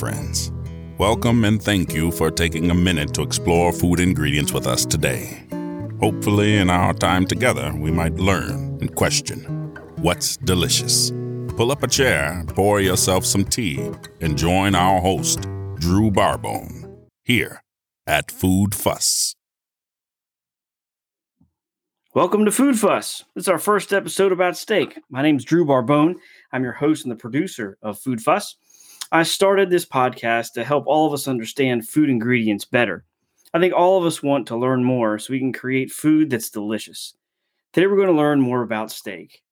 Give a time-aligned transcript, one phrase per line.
[0.00, 0.50] friends.
[0.96, 5.46] Welcome and thank you for taking a minute to explore food ingredients with us today.
[6.00, 9.38] Hopefully, in our time together, we might learn and question
[9.96, 11.10] what's delicious.
[11.56, 13.78] Pull up a chair, pour yourself some tea,
[14.22, 15.42] and join our host,
[15.74, 16.90] Drew Barbone,
[17.24, 17.62] here
[18.06, 19.34] at Food Fuss.
[22.14, 23.24] Welcome to Food Fuss.
[23.36, 24.98] Is our first episode about steak.
[25.10, 26.14] My name is Drew Barbone.
[26.52, 28.56] I'm your host and the producer of Food Fuss.
[29.12, 33.04] I started this podcast to help all of us understand food ingredients better.
[33.52, 36.48] I think all of us want to learn more so we can create food that's
[36.48, 37.14] delicious.
[37.72, 39.42] Today, we're going to learn more about steak.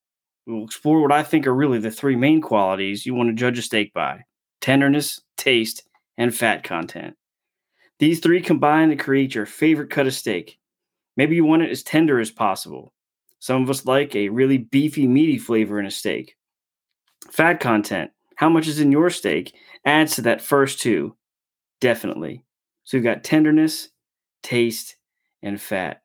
[0.47, 3.35] We will explore what I think are really the three main qualities you want to
[3.35, 4.21] judge a steak by
[4.61, 5.83] tenderness, taste,
[6.17, 7.17] and fat content.
[7.99, 10.61] These three combine to create your favorite cut of steak.
[11.17, 12.93] Maybe you want it as tender as possible.
[13.41, 16.37] Some of us like a really beefy, meaty flavor in a steak.
[17.33, 19.53] Fat content how much is in your steak
[19.85, 21.17] adds to that first two.
[21.81, 22.45] Definitely.
[22.85, 23.89] So we've got tenderness,
[24.45, 24.95] taste,
[25.43, 26.03] and fat.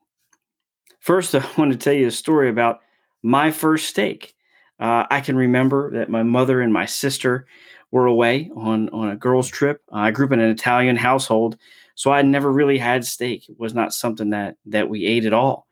[1.00, 2.80] First, I want to tell you a story about
[3.22, 4.34] my first steak.
[4.80, 7.45] Uh, I can remember that my mother and my sister
[7.92, 9.84] were away on, on a girls' trip.
[9.92, 11.58] Uh, I grew up in an Italian household,
[11.94, 13.47] so I never really had steak.
[13.47, 15.68] It was not something that that we ate at all.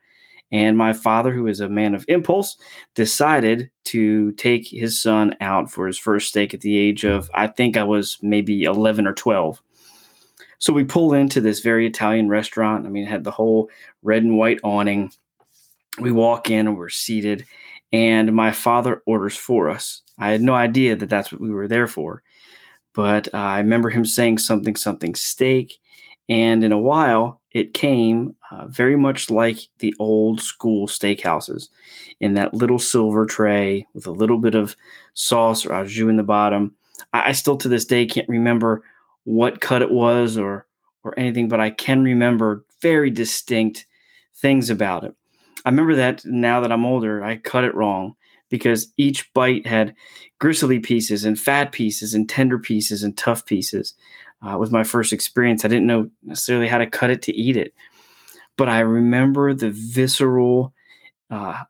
[0.51, 2.57] And my father, who is a man of impulse,
[2.93, 7.47] decided to take his son out for his first steak at the age of, I
[7.47, 9.61] think I was maybe 11 or 12.
[10.59, 12.85] So we pull into this very Italian restaurant.
[12.85, 13.69] I mean, it had the whole
[14.03, 15.11] red and white awning.
[15.99, 17.45] We walk in and we're seated,
[17.91, 20.01] and my father orders for us.
[20.19, 22.21] I had no idea that that's what we were there for.
[22.93, 25.79] But uh, I remember him saying something, something steak.
[26.31, 31.67] And in a while, it came uh, very much like the old school steakhouses
[32.21, 34.77] in that little silver tray with a little bit of
[35.13, 36.73] sauce or au jus in the bottom.
[37.11, 38.81] I, I still to this day can't remember
[39.25, 40.65] what cut it was or
[41.03, 43.85] or anything, but I can remember very distinct
[44.37, 45.13] things about it.
[45.65, 48.15] I remember that now that I'm older, I cut it wrong
[48.49, 49.95] because each bite had
[50.39, 53.95] gristly pieces and fat pieces and tender pieces and tough pieces
[54.41, 55.63] uh, was my first experience.
[55.63, 57.73] I didn't know necessarily how to cut it to eat it,
[58.57, 60.73] but I remember the visceral
[61.29, 61.63] uh,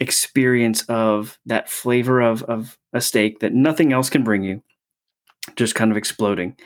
[0.00, 4.62] experience of that flavor of, of a steak that nothing else can bring you,
[5.56, 6.56] just kind of exploding.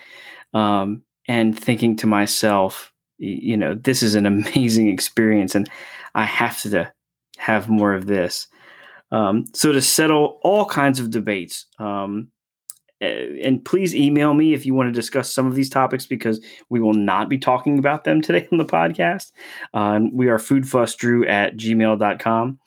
[0.54, 5.68] Um, and thinking to myself, you know, this is an amazing experience, and
[6.14, 6.92] I have to
[7.38, 8.48] have more of this.
[9.10, 12.28] Um, so to settle all kinds of debates, um,
[13.02, 16.80] and please email me if you want to discuss some of these topics because we
[16.80, 19.32] will not be talking about them today on the podcast.
[19.74, 22.58] Uh, we are foodfussdrew at gmail.com.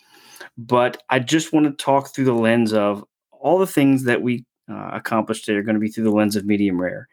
[0.57, 4.45] But I just want to talk through the lens of all the things that we
[4.69, 7.07] uh, accomplished today are going to be through the lens of medium rare.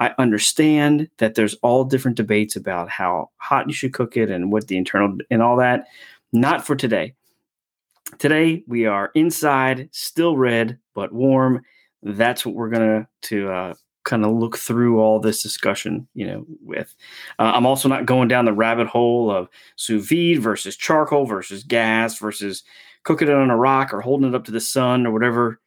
[0.00, 4.52] I understand that there's all different debates about how hot you should cook it and
[4.52, 5.86] what the internal and all that.
[6.32, 7.14] Not for today.
[8.18, 11.62] Today we are inside, still red but warm
[12.02, 16.44] that's what we're gonna to uh, kind of look through all this discussion, you know,
[16.62, 16.94] with.
[17.38, 21.62] Uh, I'm also not going down the rabbit hole of sous vide versus charcoal versus
[21.62, 22.62] gas versus
[23.02, 25.60] cooking it on a rock or holding it up to the sun or whatever,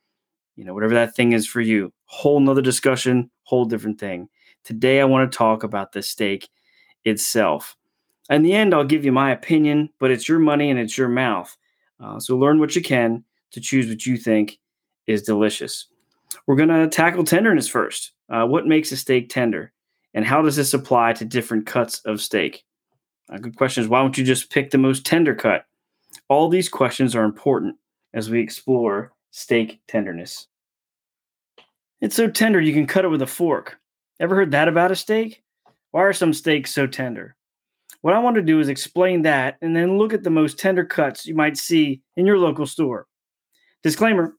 [0.56, 1.94] you know, whatever that thing is for you.
[2.06, 4.28] Whole nother discussion, whole different thing.
[4.63, 6.50] Today, I want to talk about the steak
[7.06, 7.75] itself.
[8.30, 11.09] In the end, I'll give you my opinion, but it's your money and it's your
[11.09, 11.56] mouth.
[12.00, 14.59] Uh, so learn what you can to choose what you think
[15.06, 15.88] is delicious.
[16.47, 18.12] We're going to tackle tenderness first.
[18.30, 19.74] Uh, what makes a steak tender?
[20.14, 22.64] And how does this apply to different cuts of steak?
[23.30, 25.66] A good question is why don't you just pick the most tender cut?
[26.28, 27.75] All these questions are important
[28.14, 30.47] as we explore steak tenderness.
[32.02, 33.78] It's so tender you can cut it with a fork.
[34.19, 35.44] Ever heard that about a steak?
[35.92, 37.36] Why are some steaks so tender?
[38.01, 40.84] What I want to do is explain that and then look at the most tender
[40.84, 43.07] cuts you might see in your local store.
[43.84, 44.36] Disclaimer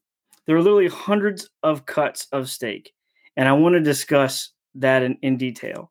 [0.47, 2.93] there are literally hundreds of cuts of steak,
[3.37, 5.91] and I want to discuss that in, in detail.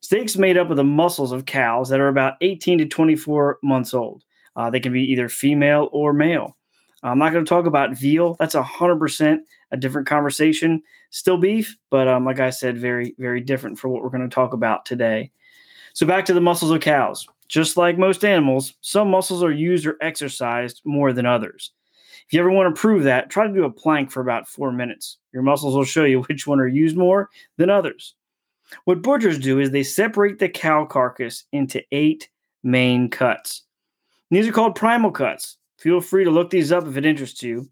[0.00, 3.94] Steaks made up of the muscles of cows that are about 18 to 24 months
[3.94, 4.24] old.
[4.56, 6.56] Uh, they can be either female or male.
[7.04, 8.36] I'm not going to talk about veal.
[8.38, 9.38] That's 100%
[9.72, 10.82] a different conversation.
[11.10, 14.34] Still beef, but um, like I said, very, very different for what we're going to
[14.34, 15.30] talk about today.
[15.94, 17.26] So, back to the muscles of cows.
[17.48, 21.72] Just like most animals, some muscles are used or exercised more than others.
[22.26, 24.72] If you ever want to prove that, try to do a plank for about four
[24.72, 25.18] minutes.
[25.32, 28.14] Your muscles will show you which one are used more than others.
[28.84, 32.28] What butchers do is they separate the cow carcass into eight
[32.62, 33.62] main cuts.
[34.30, 35.58] these are called primal cuts.
[35.78, 37.68] Feel free to look these up if it interests you.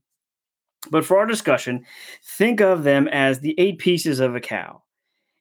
[0.91, 1.85] But for our discussion,
[2.25, 4.83] think of them as the eight pieces of a cow.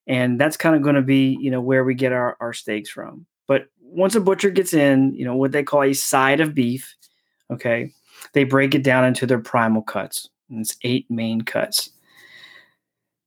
[0.08, 2.90] and that's kind of going to be you know where we get our, our steaks
[2.90, 6.54] from but once a butcher gets in you know what they call a side of
[6.56, 6.96] beef
[7.52, 7.94] okay
[8.34, 11.92] they break it down into their primal cuts and it's eight main cuts.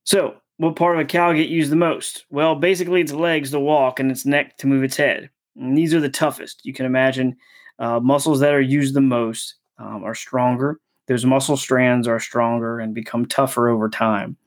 [0.03, 2.25] So what part of a cow get used the most?
[2.29, 5.29] Well basically its legs to walk and its neck to move its head.
[5.55, 6.61] And these are the toughest.
[6.63, 7.35] You can imagine
[7.79, 10.79] uh, muscles that are used the most um, are stronger.
[11.07, 14.37] Those muscle strands are stronger and become tougher over time.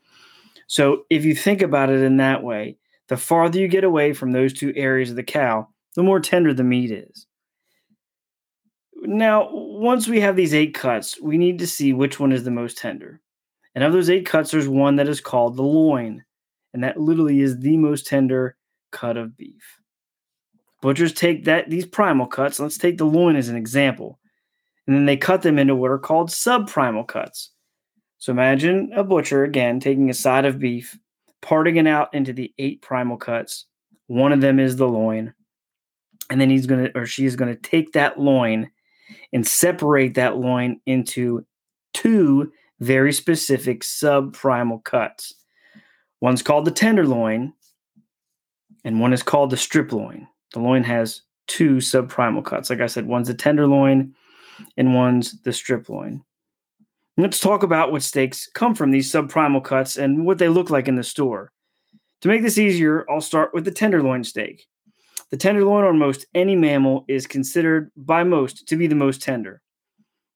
[0.67, 2.79] So if you think about it in that way,
[3.09, 6.53] the farther you get away from those two areas of the cow, the more tender
[6.53, 7.27] the meat is.
[9.03, 12.51] Now, once we have these eight cuts, we need to see which one is the
[12.51, 13.21] most tender.
[13.75, 16.25] And of those eight cuts, there's one that is called the loin,
[16.73, 18.57] and that literally is the most tender
[18.91, 19.81] cut of beef.
[20.81, 22.59] Butchers take that these primal cuts.
[22.59, 24.19] Let's take the loin as an example,
[24.87, 27.51] and then they cut them into what are called subprimal cuts.
[28.19, 30.99] So imagine a butcher again taking a side of beef,
[31.43, 33.67] parting it out into the eight primal cuts.
[34.07, 35.35] One of them is the loin.
[36.31, 38.71] And then he's going to, or she's going to take that loin
[39.33, 41.45] and separate that loin into
[41.95, 45.35] two very specific subprimal cuts.
[46.21, 47.53] One's called the tenderloin,
[48.85, 50.27] and one is called the strip loin.
[50.53, 52.71] The loin has two subprimal cuts.
[52.71, 54.15] Like I said, one's the tenderloin
[54.77, 56.23] and one's the strip loin.
[57.19, 60.89] Let's talk about what steaks come from these subprimal cuts and what they look like
[60.89, 61.51] in the store.
[62.23, 64.67] To make this easier, I'll start with the tenderloin steak.
[65.31, 69.61] The tenderloin on most any mammal is considered by most to be the most tender.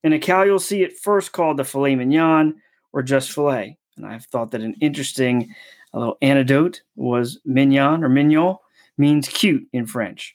[0.02, 2.60] In a cow, you'll see it first called the filet mignon
[2.92, 3.76] or just filet.
[3.96, 5.54] And I've thought that an interesting
[5.92, 8.56] little anecdote was mignon or mignon
[8.98, 10.34] means cute in French.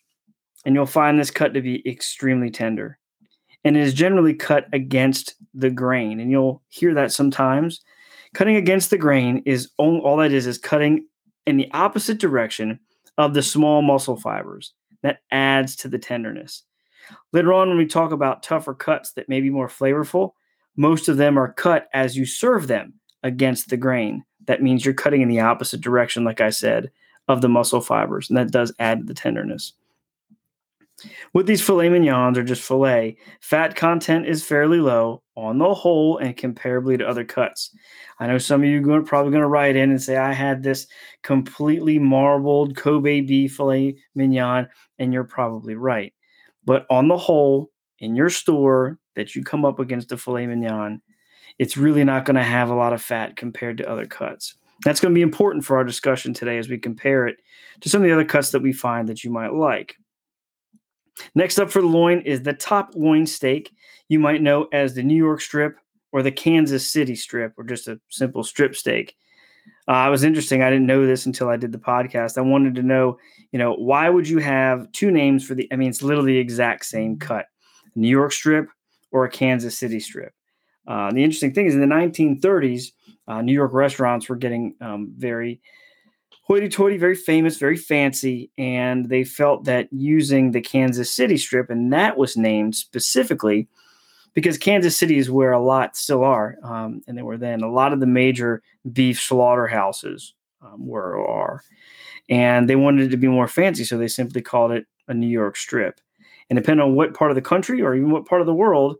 [0.65, 2.97] And you'll find this cut to be extremely tender
[3.65, 6.19] and it is generally cut against the grain.
[6.19, 7.81] And you'll hear that sometimes.
[8.35, 11.07] Cutting against the grain is all that is is cutting
[11.47, 12.79] in the opposite direction
[13.17, 14.73] of the small muscle fibers.
[15.03, 16.63] That adds to the tenderness.
[17.31, 20.31] Later on, when we talk about tougher cuts that may be more flavorful,
[20.75, 24.23] most of them are cut as you serve them against the grain.
[24.45, 26.91] That means you're cutting in the opposite direction, like I said,
[27.27, 29.73] of the muscle fibers, and that does add to the tenderness.
[31.33, 36.17] With these filet mignons or just filet, fat content is fairly low on the whole
[36.17, 37.75] and comparably to other cuts.
[38.19, 40.63] I know some of you are probably going to write in and say, I had
[40.63, 40.87] this
[41.21, 46.13] completely marbled Kobe beef filet mignon, and you're probably right.
[46.63, 51.01] But on the whole, in your store that you come up against a filet mignon,
[51.59, 54.55] it's really not going to have a lot of fat compared to other cuts.
[54.83, 57.37] That's going to be important for our discussion today as we compare it
[57.81, 59.95] to some of the other cuts that we find that you might like.
[61.33, 63.71] Next up for the loin is the top loin steak.
[64.09, 65.77] You might know as the New York strip
[66.11, 69.15] or the Kansas City strip or just a simple strip steak.
[69.87, 70.61] Uh, it was interesting.
[70.61, 72.37] I didn't know this until I did the podcast.
[72.37, 73.17] I wanted to know,
[73.51, 75.67] you know, why would you have two names for the?
[75.71, 77.47] I mean, it's literally the exact same cut,
[77.95, 78.69] New York strip
[79.11, 80.33] or a Kansas City strip.
[80.87, 82.91] Uh, the interesting thing is, in the 1930s,
[83.27, 85.61] uh, New York restaurants were getting um, very
[86.47, 91.91] hoity-toity, very famous, very fancy, and they felt that using the Kansas City strip, and
[91.91, 93.67] that was named specifically
[94.33, 97.71] because Kansas City is where a lot still are, um, and they were then a
[97.71, 101.63] lot of the major beef slaughterhouses um, were or are,
[102.29, 105.27] and they wanted it to be more fancy, so they simply called it a New
[105.27, 105.99] York strip.
[106.49, 108.97] And depending on what part of the country or even what part of the world,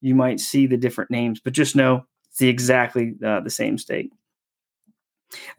[0.00, 3.78] you might see the different names, but just know it's the exactly uh, the same
[3.78, 4.12] steak.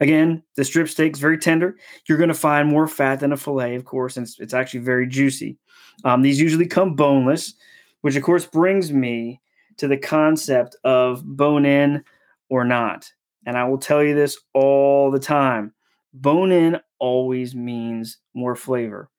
[0.00, 1.76] Again, the strip steak is very tender.
[2.08, 4.80] You're going to find more fat than a fillet, of course, and it's, it's actually
[4.80, 5.58] very juicy.
[6.04, 7.54] Um, these usually come boneless,
[8.02, 9.40] which of course brings me
[9.78, 12.04] to the concept of bone in
[12.48, 13.10] or not.
[13.46, 15.72] And I will tell you this all the time
[16.12, 19.10] bone in always means more flavor.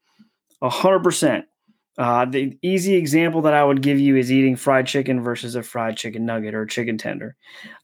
[0.62, 1.46] A hundred percent.
[1.98, 5.64] Uh, the easy example that I would give you is eating fried chicken versus a
[5.64, 7.36] fried chicken nugget or a chicken tender.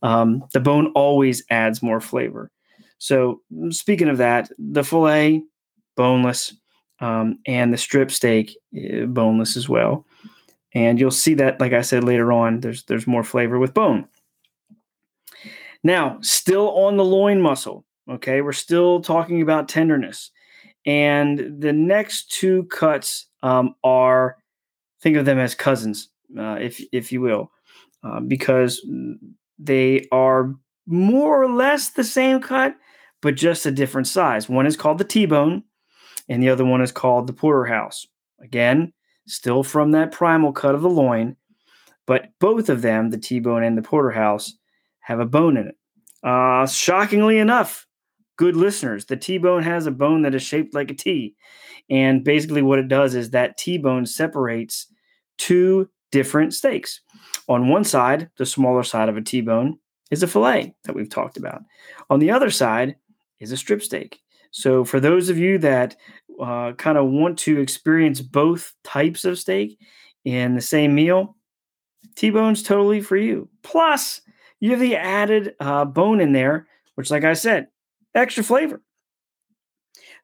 [0.04, 2.52] Um, the bone always adds more flavor.
[3.04, 3.42] So,
[3.72, 5.44] speaking of that, the filet,
[5.98, 6.56] boneless,
[7.02, 10.06] um, and the strip steak, eh, boneless as well.
[10.74, 14.08] And you'll see that, like I said later on, there's there's more flavor with bone.
[15.84, 17.84] Now, still on the loin muscle.
[18.10, 20.32] Okay, we're still talking about tenderness,
[20.86, 24.38] and the next two cuts um, are
[25.02, 26.08] think of them as cousins,
[26.40, 27.52] uh, if if you will,
[28.02, 28.82] uh, because
[29.60, 30.56] they are
[30.88, 32.78] more or less the same cut,
[33.24, 34.50] but just a different size.
[34.50, 35.64] One is called the T bone,
[36.30, 38.06] and the other one is called the porterhouse.
[38.42, 38.92] Again,
[39.26, 41.38] still from that primal cut of the loin,
[42.06, 44.54] but both of them, the T bone and the porterhouse,
[45.00, 45.78] have a bone in it.
[46.22, 47.88] Uh, shockingly enough,
[48.36, 51.34] good listeners, the T bone has a bone that is shaped like a T.
[51.90, 54.88] And basically, what it does is that T bone separates
[55.38, 57.00] two different steaks.
[57.48, 59.80] On one side, the smaller side of a T bone
[60.12, 61.64] is a filet that we've talked about.
[62.10, 62.96] On the other side
[63.44, 64.20] is a strip steak.
[64.52, 65.96] So, for those of you that
[66.42, 69.80] uh, kind of want to experience both types of steak
[70.26, 71.36] in the same meal,
[72.16, 73.50] T bone's totally for you.
[73.64, 74.22] Plus,
[74.60, 77.68] you have the added uh, bone in there, which, like I said,
[78.16, 78.82] extra flavor.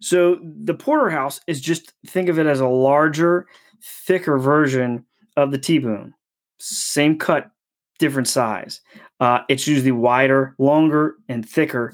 [0.01, 3.47] So the porterhouse is just think of it as a larger,
[3.83, 6.13] thicker version of the T-bone.
[6.59, 7.51] Same cut,
[7.97, 8.81] different size.
[9.19, 11.93] Uh, it's usually wider, longer, and thicker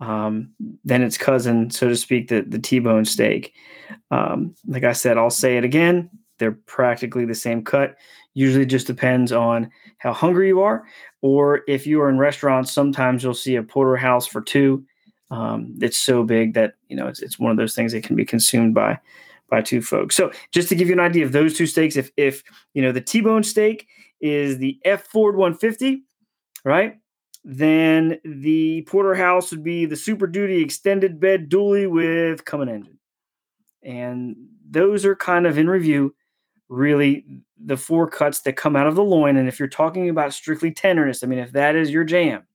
[0.00, 0.50] um,
[0.84, 3.54] than its cousin, so to speak, the, the T-bone steak.
[4.10, 6.10] Um, like I said, I'll say it again.
[6.38, 7.96] They're practically the same cut.
[8.34, 10.84] Usually just depends on how hungry you are.
[11.20, 14.84] Or if you are in restaurants, sometimes you'll see a porterhouse for two
[15.30, 18.16] um, it's so big that you know it's, it's one of those things that can
[18.16, 18.98] be consumed by
[19.48, 20.16] by two folks.
[20.16, 22.42] So just to give you an idea of those two steaks, if if
[22.74, 23.86] you know the T-bone steak
[24.20, 26.02] is the F Ford 150,
[26.64, 26.98] right?
[27.42, 32.98] Then the porterhouse would be the Super Duty extended bed dually with Cummins engine,
[33.82, 34.36] and
[34.68, 36.14] those are kind of in review.
[36.68, 37.24] Really,
[37.58, 40.70] the four cuts that come out of the loin, and if you're talking about strictly
[40.70, 42.46] tenderness, I mean, if that is your jam,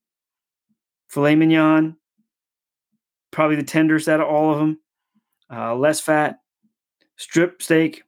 [1.10, 1.98] filet mignon,
[3.32, 4.80] probably the tenderest out of all of them.
[5.52, 6.40] Uh, less fat,
[7.18, 8.04] strip steak,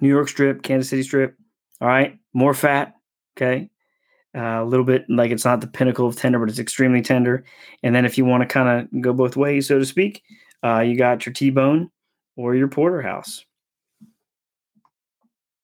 [0.00, 1.36] New York strip, Kansas City strip.
[1.80, 2.94] All right, more fat.
[3.36, 3.70] Okay,
[4.36, 7.44] uh, a little bit like it's not the pinnacle of tender, but it's extremely tender.
[7.82, 10.22] And then if you want to kind of go both ways, so to speak,
[10.64, 11.90] uh, you got your T-bone
[12.36, 13.44] or your porterhouse.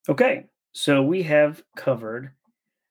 [0.08, 2.30] Okay, so we have covered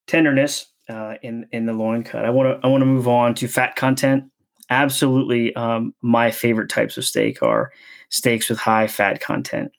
[0.07, 2.25] tenderness uh, in in the loin cut.
[2.25, 4.25] I want to I want to move on to fat content
[4.69, 7.71] absolutely um, my favorite types of steak are
[8.09, 9.71] steaks with high fat content.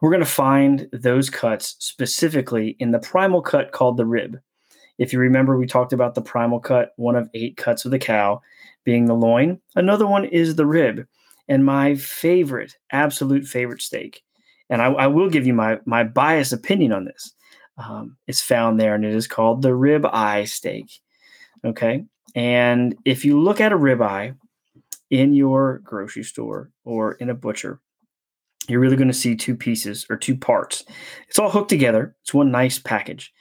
[0.00, 4.40] We're going to find those cuts specifically in the primal cut called the rib.
[4.98, 7.98] If you remember, we talked about the primal cut, one of eight cuts of the
[7.98, 8.40] cow
[8.84, 9.60] being the loin.
[9.74, 11.06] Another one is the rib.
[11.48, 14.22] And my favorite, absolute favorite steak,
[14.70, 17.34] and I, I will give you my, my biased opinion on this,
[17.76, 20.86] um, is found there, and it is called the rib eye steak.
[21.62, 22.04] Okay.
[22.34, 24.34] And if you look at a rib eye
[25.10, 27.80] in your grocery store or in a butcher,
[28.66, 30.84] you're really going to see two pieces or two parts.
[31.28, 32.16] It's all hooked together.
[32.22, 33.32] It's one nice package,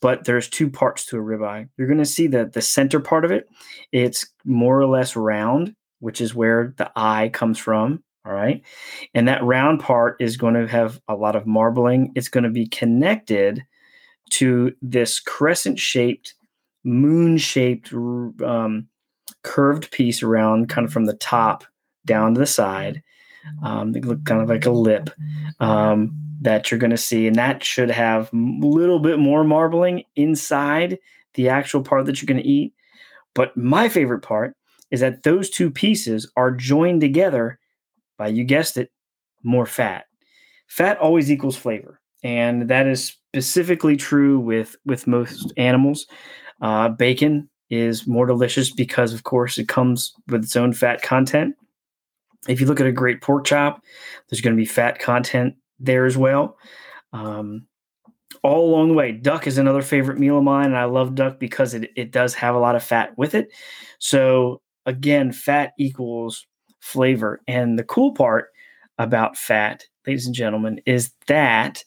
[0.00, 1.68] but there's two parts to a ribeye.
[1.76, 3.48] You're going to see that the center part of it,
[3.92, 8.02] it's more or less round, which is where the eye comes from.
[8.24, 8.62] All right.
[9.14, 12.12] And that round part is going to have a lot of marbling.
[12.14, 13.64] It's going to be connected
[14.30, 16.34] to this crescent shaped
[16.84, 18.86] moon shaped um,
[19.42, 21.64] curved piece around kind of from the top
[22.04, 23.02] down to the side.
[23.62, 25.10] Um, they look kind of like a lip
[25.60, 30.04] um, that you're going to see, and that should have a little bit more marbling
[30.16, 30.98] inside
[31.34, 32.74] the actual part that you're going to eat.
[33.34, 34.56] But my favorite part
[34.90, 37.58] is that those two pieces are joined together
[38.16, 38.90] by, you guessed it,
[39.42, 40.06] more fat.
[40.66, 46.06] Fat always equals flavor, and that is specifically true with with most animals.
[46.60, 51.54] Uh, bacon is more delicious because, of course, it comes with its own fat content.
[52.48, 53.82] If you look at a great pork chop,
[54.28, 56.56] there's going to be fat content there as well.
[57.12, 57.66] Um,
[58.42, 61.38] all along the way, duck is another favorite meal of mine, and I love duck
[61.38, 63.48] because it, it does have a lot of fat with it.
[63.98, 66.46] So, again, fat equals
[66.80, 67.40] flavor.
[67.48, 68.48] And the cool part
[68.98, 71.84] about fat, ladies and gentlemen, is that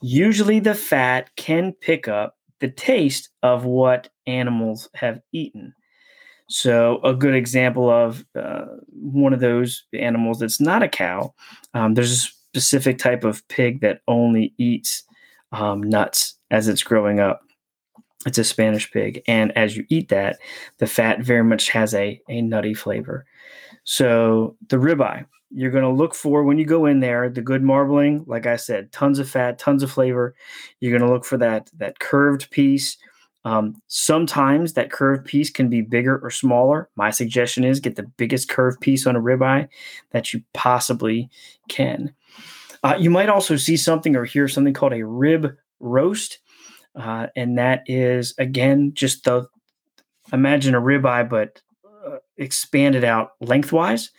[0.00, 5.74] usually the fat can pick up the taste of what animals have eaten.
[6.48, 11.34] So, a good example of uh, one of those animals that's not a cow,
[11.74, 15.04] um, there's specific type of pig that only eats
[15.52, 17.42] um, nuts as it's growing up.
[18.26, 19.22] It's a Spanish pig.
[19.28, 20.38] And as you eat that,
[20.78, 23.26] the fat very much has a, a nutty flavor.
[23.84, 27.62] So, the ribeye, you're going to look for when you go in there the good
[27.62, 30.34] marbling like i said tons of fat tons of flavor
[30.78, 32.98] you're going to look for that that curved piece
[33.48, 36.90] um, sometimes that curved piece can be bigger or smaller.
[36.96, 39.68] My suggestion is get the biggest curved piece on a ribeye
[40.10, 41.30] that you possibly
[41.66, 42.12] can.
[42.82, 46.40] Uh, you might also see something or hear something called a rib roast.
[46.94, 49.46] Uh, and that is again just the
[50.30, 51.62] imagine a ribeye but
[52.06, 54.10] uh, expanded out lengthwise.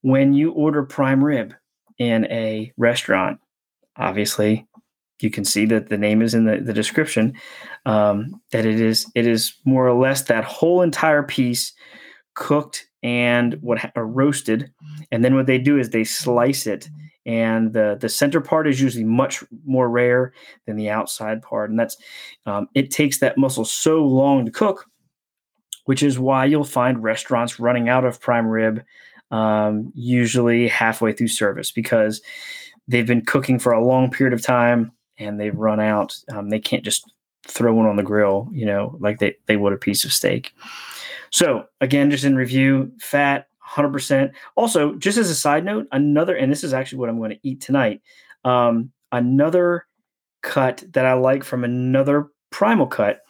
[0.00, 1.52] When you order prime rib
[1.98, 3.40] in a restaurant,
[3.98, 4.66] obviously
[5.24, 7.34] you can see that the name is in the, the description
[7.86, 11.72] um, that it is it is more or less that whole entire piece
[12.34, 14.72] cooked and what or roasted,
[15.12, 16.88] and then what they do is they slice it,
[17.26, 20.32] and the the center part is usually much more rare
[20.66, 21.96] than the outside part, and that's
[22.46, 24.86] um, it takes that muscle so long to cook,
[25.84, 28.82] which is why you'll find restaurants running out of prime rib
[29.30, 32.22] um, usually halfway through service because
[32.88, 36.16] they've been cooking for a long period of time and they've run out.
[36.28, 37.10] Um, they can't just
[37.46, 40.52] throw one on the grill, you know, like they, they would a piece of steak.
[41.30, 44.32] So again, just in review, fat, 100%.
[44.56, 47.40] Also, just as a side note, another, and this is actually what I'm going to
[47.42, 48.02] eat tonight.
[48.44, 49.86] Um, another
[50.42, 53.20] cut that I like from another primal cut,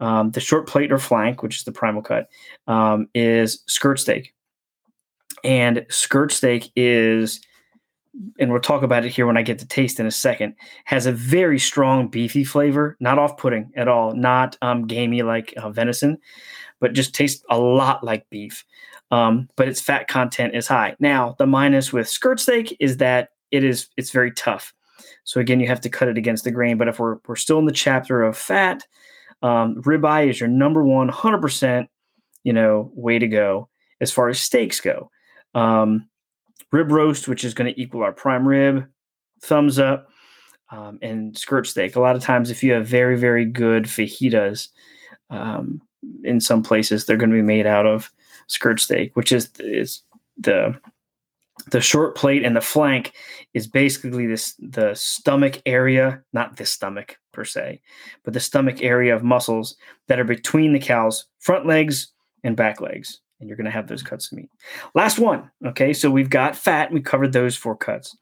[0.00, 2.28] um, the short plate or flank, which is the primal cut,
[2.66, 4.34] um, is skirt steak.
[5.44, 7.40] And skirt steak is,
[8.38, 10.54] and we'll talk about it here when I get to taste in a second,
[10.84, 15.54] has a very strong beefy flavor, not off putting at all, not um, gamey like
[15.56, 16.18] uh, venison,
[16.80, 18.64] but just tastes a lot like beef.
[19.10, 20.96] Um, but its fat content is high.
[20.98, 24.72] Now, the minus with skirt steak is that it is it's very tough.
[25.24, 26.78] So again, you have to cut it against the grain.
[26.78, 28.86] But if we're we're still in the chapter of fat,
[29.42, 31.88] um, ribeye is your number one, hundred percent,
[32.42, 33.68] you know, way to go
[34.00, 35.10] as far as steaks go.
[35.54, 36.08] Um,
[36.72, 38.86] rib roast, which is going to equal our prime rib,
[39.40, 40.08] thumbs up,
[40.70, 41.96] um, and skirt steak.
[41.96, 44.68] A lot of times, if you have very very good fajitas,
[45.30, 45.80] um,
[46.24, 48.10] in some places they're going to be made out of
[48.48, 50.02] skirt steak, which is is
[50.36, 50.74] the
[51.70, 53.12] the short plate and the flank
[53.54, 57.80] is basically this the stomach area, not the stomach per se,
[58.24, 59.76] but the stomach area of muscles
[60.08, 62.08] that are between the cow's front legs
[62.42, 63.20] and back legs.
[63.42, 64.48] And you're going to have those cuts of meat.
[64.94, 65.50] Last one.
[65.66, 65.92] Okay.
[65.92, 66.90] So we've got fat.
[66.90, 68.16] We covered those four cuts.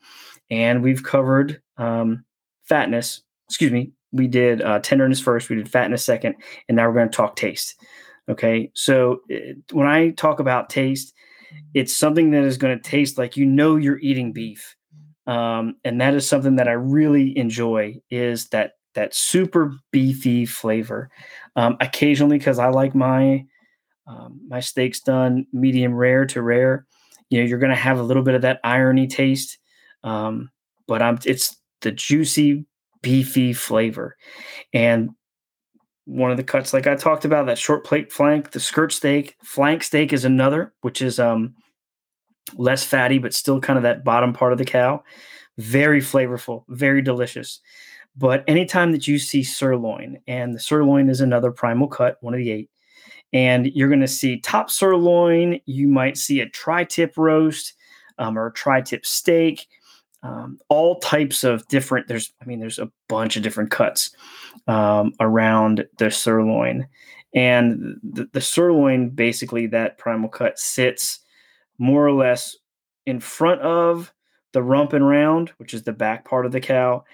[0.50, 2.24] And we've covered um,
[2.64, 3.22] fatness.
[3.48, 6.34] Excuse me we did uh, tenderness first, we did fatness second,
[6.68, 7.76] and now we're going to talk taste.
[8.28, 11.14] Okay, so it, when I talk about taste,
[11.74, 14.76] it's something that is going to taste like you know you're eating beef,
[15.26, 17.96] um, and that is something that I really enjoy.
[18.10, 21.10] Is that that super beefy flavor?
[21.56, 23.44] Um, occasionally, because I like my
[24.10, 26.84] um, my steaks done medium rare to rare,
[27.28, 29.58] you know, you're going to have a little bit of that irony taste,
[30.02, 30.50] um,
[30.88, 32.66] but I'm it's the juicy
[33.02, 34.16] beefy flavor.
[34.74, 35.10] And
[36.06, 39.36] one of the cuts, like I talked about, that short plate flank, the skirt steak,
[39.44, 41.54] flank steak is another, which is um
[42.56, 45.04] less fatty, but still kind of that bottom part of the cow.
[45.58, 47.60] Very flavorful, very delicious.
[48.16, 52.38] But anytime that you see sirloin, and the sirloin is another primal cut, one of
[52.38, 52.70] the eight,
[53.32, 57.74] and you're going to see top sirloin, you might see a tri tip roast
[58.18, 59.66] um, or tri tip steak
[60.22, 64.10] um, all types of different there's i mean there's a bunch of different cuts
[64.66, 66.86] um, around the sirloin.
[67.34, 71.20] And the, the, sirloin basically that primal cut sits
[71.78, 72.56] more or less
[73.06, 74.12] in front of
[74.52, 77.04] the rump and round which is the back part of the cow.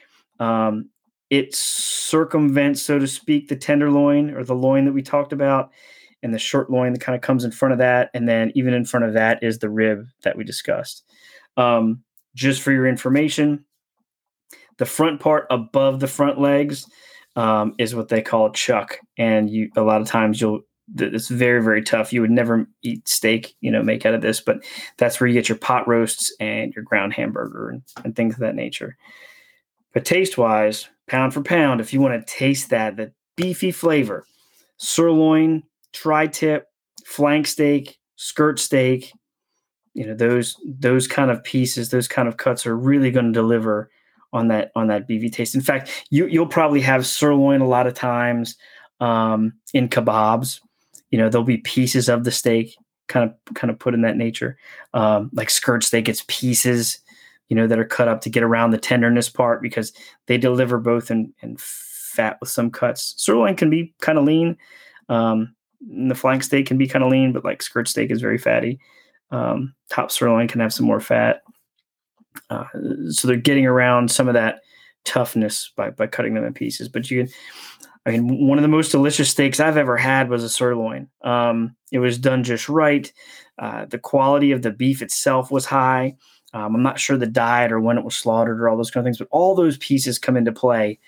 [0.40, 0.88] Um,
[1.28, 5.70] it circumvents so to speak the tenderloin or the loin that we talked about
[6.22, 8.74] and the short loin that kind of comes in front of that and then even
[8.74, 11.04] in front of that is the rib that we discussed
[11.56, 12.02] um,
[12.34, 13.64] just for your information,
[14.78, 16.86] the front part above the front legs
[17.34, 20.60] um, is what they call chuck, and you a lot of times you'll
[20.98, 22.12] it's very very tough.
[22.12, 24.64] You would never eat steak, you know, make out of this, but
[24.98, 28.40] that's where you get your pot roasts and your ground hamburger and, and things of
[28.40, 28.96] that nature.
[29.92, 34.26] But taste wise, pound for pound, if you want to taste that that beefy flavor,
[34.76, 35.62] sirloin,
[35.96, 36.66] tri-tip,
[37.04, 39.12] flank steak, skirt steak,
[39.96, 43.32] you know those those kind of pieces those kind of cuts are really going to
[43.32, 43.90] deliver
[44.34, 45.54] on that on that beefy taste.
[45.54, 48.56] In fact you you'll probably have sirloin a lot of times
[49.00, 50.60] um, in kebabs.
[51.10, 52.76] You know there'll be pieces of the steak
[53.08, 54.58] kind of kind of put in that nature.
[54.92, 57.00] Um, like skirt steak it's pieces
[57.48, 59.94] you know that are cut up to get around the tenderness part because
[60.26, 63.14] they deliver both in, in fat with some cuts.
[63.16, 64.58] Sirloin can be kind of lean
[65.08, 65.54] um,
[65.86, 68.78] the flank steak can be kind of lean but like skirt steak is very fatty
[69.30, 71.42] um, top sirloin can have some more fat.
[72.50, 72.64] Uh,
[73.10, 74.60] so they're getting around some of that
[75.04, 76.88] toughness by, by cutting them in pieces.
[76.88, 77.32] But you can,
[78.04, 81.08] I mean, one of the most delicious steaks I've ever had was a sirloin.
[81.22, 83.10] Um, it was done just right.
[83.58, 86.16] Uh, the quality of the beef itself was high.
[86.52, 89.02] Um, I'm not sure the diet or when it was slaughtered or all those kind
[89.02, 90.98] of things, but all those pieces come into play.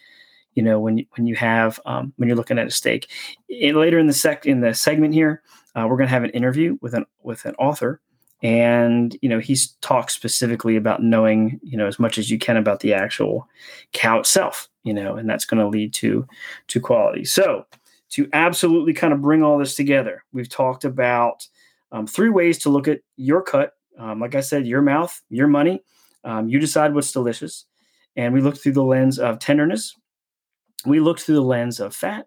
[0.58, 3.08] You know, when you, when you have um, when you're looking at a steak.
[3.62, 5.42] And later in the sec in the segment here,
[5.74, 8.00] uh, we're going to have an interview with an with an author
[8.40, 12.56] and you know he's talked specifically about knowing you know as much as you can
[12.56, 13.48] about the actual
[13.92, 16.24] cow itself you know and that's going to lead to
[16.68, 17.66] to quality so
[18.08, 21.48] to absolutely kind of bring all this together we've talked about
[21.92, 23.72] um, three ways to look at your cut.
[23.98, 25.82] Um, like I said, your mouth, your money.
[26.24, 27.64] Um, you decide what's delicious.
[28.16, 29.94] And we looked through the lens of tenderness.
[30.86, 32.26] We looked through the lens of fat.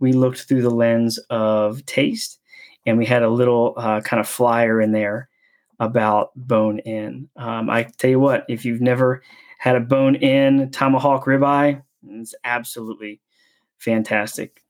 [0.00, 2.38] We looked through the lens of taste.
[2.86, 5.28] And we had a little uh, kind of flyer in there
[5.78, 7.28] about bone in.
[7.36, 9.22] Um, I tell you what, if you've never
[9.58, 13.20] had a bone in tomahawk ribeye, it's absolutely
[13.78, 14.62] fantastic.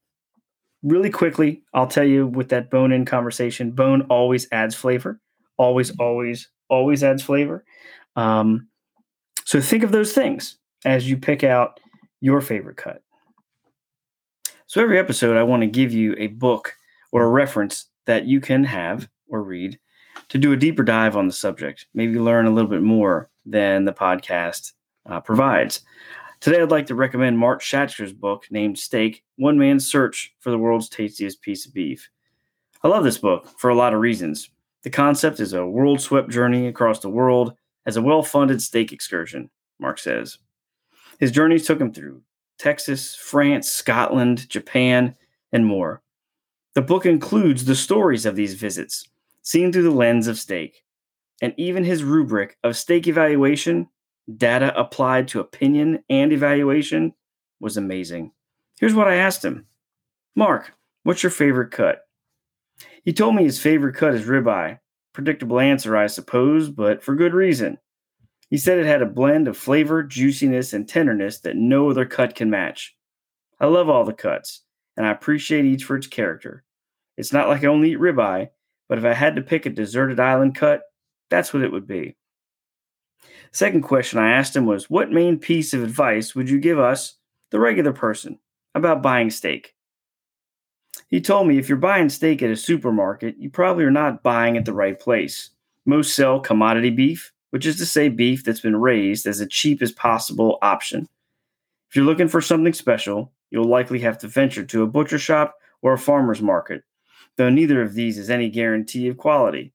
[0.82, 5.20] Really quickly, I'll tell you with that bone in conversation, bone always adds flavor.
[5.56, 7.64] Always, always, always adds flavor.
[8.16, 8.68] Um,
[9.44, 11.78] so think of those things as you pick out
[12.20, 13.02] your favorite cut.
[14.72, 16.74] So every episode, I want to give you a book
[17.10, 19.78] or a reference that you can have or read
[20.30, 23.84] to do a deeper dive on the subject, maybe learn a little bit more than
[23.84, 24.72] the podcast
[25.04, 25.82] uh, provides.
[26.40, 30.56] Today, I'd like to recommend Mark Schatzker's book named Steak One Man's Search for the
[30.56, 32.08] World's Tastiest Piece of Beef.
[32.82, 34.48] I love this book for a lot of reasons.
[34.84, 37.52] The concept is a world swept journey across the world
[37.84, 40.38] as a well funded steak excursion, Mark says.
[41.20, 42.22] His journeys took him through
[42.62, 45.16] Texas, France, Scotland, Japan,
[45.50, 46.00] and more.
[46.76, 49.08] The book includes the stories of these visits
[49.42, 50.84] seen through the lens of steak,
[51.40, 53.88] and even his rubric of steak evaluation,
[54.36, 57.12] data applied to opinion and evaluation,
[57.58, 58.30] was amazing.
[58.78, 59.66] Here's what I asked him
[60.36, 60.72] Mark,
[61.02, 62.06] what's your favorite cut?
[63.04, 64.78] He told me his favorite cut is ribeye.
[65.12, 67.78] Predictable answer, I suppose, but for good reason.
[68.52, 72.34] He said it had a blend of flavor, juiciness, and tenderness that no other cut
[72.34, 72.94] can match.
[73.58, 74.60] I love all the cuts,
[74.94, 76.62] and I appreciate each for its character.
[77.16, 78.50] It's not like I only eat ribeye,
[78.90, 80.82] but if I had to pick a deserted island cut,
[81.30, 82.14] that's what it would be.
[83.52, 87.14] Second question I asked him was What main piece of advice would you give us,
[87.52, 88.38] the regular person,
[88.74, 89.74] about buying steak?
[91.08, 94.58] He told me if you're buying steak at a supermarket, you probably are not buying
[94.58, 95.48] at the right place.
[95.86, 99.80] Most sell commodity beef, which is to say beef that's been raised as a cheap
[99.80, 101.08] as possible option.
[101.88, 105.54] If you're looking for something special, you'll likely have to venture to a butcher shop
[105.80, 106.84] or a farmer's market
[107.36, 109.72] though neither of these is any guarantee of quality.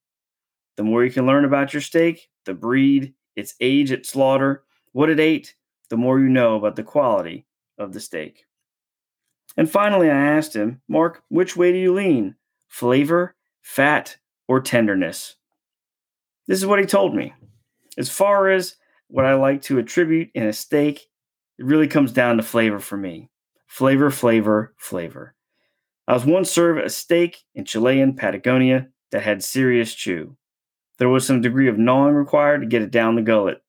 [0.76, 5.10] The more you can learn about your steak, the breed, its age at slaughter, what
[5.10, 5.56] it ate,
[5.90, 7.46] the more you know about the quality
[7.78, 8.46] of the steak.
[9.56, 12.36] And finally, I asked him, Mark, which way do you lean?
[12.68, 15.36] Flavor, fat, or tenderness?
[16.48, 17.34] This is what he told me.
[17.98, 18.76] As far as
[19.08, 21.08] what I like to attribute in a steak,
[21.58, 23.30] it really comes down to flavor for me.
[23.68, 25.36] Flavor, flavor, flavor.
[26.08, 30.38] I was once served a steak in Chilean Patagonia that had serious chew.
[31.00, 33.62] There was some degree of gnawing required to get it down the gullet,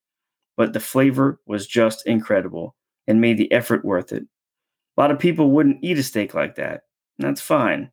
[0.56, 2.74] but the flavor was just incredible
[3.06, 4.24] and made the effort worth it.
[4.96, 6.82] A lot of people wouldn't eat a steak like that,
[7.18, 7.90] and that's fine.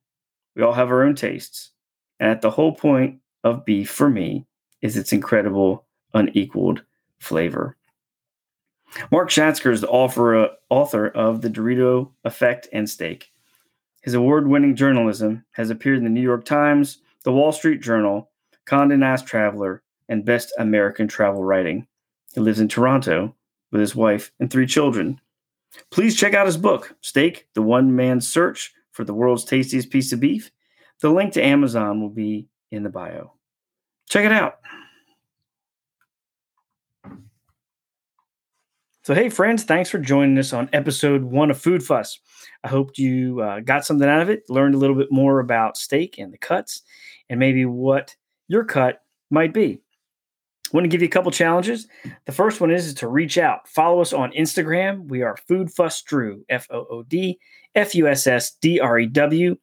[0.56, 1.72] We all have our own tastes.
[2.20, 4.46] And at the whole point of beef for me
[4.82, 5.85] is its incredible,
[6.16, 6.82] unequaled
[7.20, 7.78] flavor.
[9.12, 13.32] Mark Schatzker is the author, uh, author of The Dorito Effect and Steak.
[14.02, 18.30] His award winning journalism has appeared in the New York Times, the Wall Street Journal,
[18.66, 21.88] Condé Nast Traveler, and Best American Travel Writing.
[22.34, 23.36] He lives in Toronto
[23.72, 25.20] with his wife and three children.
[25.90, 30.14] Please check out his book, Steak The One Man's Search for the World's Tastiest Piece
[30.14, 30.52] of Beef.
[31.02, 33.34] The link to Amazon will be in the bio.
[34.08, 34.60] Check it out.
[39.06, 42.18] So, hey, friends, thanks for joining us on episode one of Food Fuss.
[42.64, 45.78] I hope you uh, got something out of it, learned a little bit more about
[45.78, 46.82] steak and the cuts,
[47.30, 48.16] and maybe what
[48.48, 49.80] your cut might be.
[50.66, 51.88] I want to give you a couple challenges.
[52.26, 53.68] The first one is, is to reach out.
[53.68, 55.08] Follow us on Instagram.
[55.08, 57.38] We are Food Fuss Drew, F O O D
[57.76, 59.56] F U S S D R E W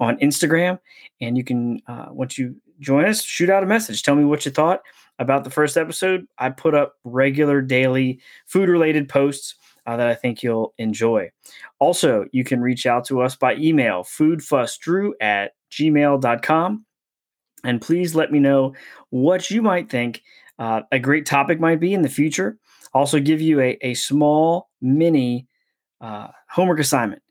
[0.00, 0.76] on Instagram.
[1.20, 4.02] And you can, uh, once you join us, shoot out a message.
[4.02, 4.82] Tell me what you thought
[5.18, 6.26] about the first episode.
[6.38, 9.54] I put up regular daily food related posts
[9.86, 11.30] uh, that I think you'll enjoy.
[11.78, 16.84] Also, you can reach out to us by email foodfussdrew at gmail.com.
[17.64, 18.74] And please let me know
[19.10, 20.22] what you might think
[20.58, 22.58] uh, a great topic might be in the future.
[22.92, 25.46] Also, give you a, a small mini
[26.00, 27.22] uh, homework assignment.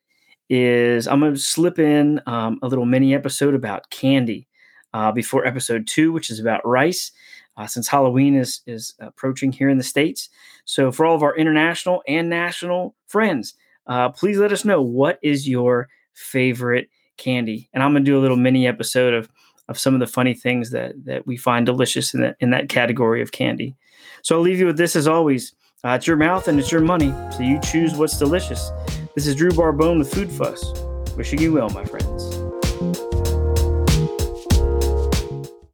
[0.50, 4.48] Is I'm going to slip in um, a little mini episode about candy
[4.94, 7.12] uh, before episode two, which is about rice
[7.58, 10.30] uh, since Halloween is is approaching here in the states.
[10.66, 13.56] So for all of our international and national friends,
[13.88, 18.22] uh, please let us know what is your favorite candy, and I'm gonna do a
[18.22, 19.30] little mini episode of
[19.70, 22.70] of some of the funny things that that we find delicious in that in that
[22.70, 23.76] category of candy.
[24.22, 25.54] So I'll leave you with this as always.
[25.84, 28.72] Uh, it's your mouth and it's your money, so you choose what's delicious.
[29.16, 30.74] This is Drew Barbone with Food Fuss.
[31.16, 32.17] Wishing you well, my friend.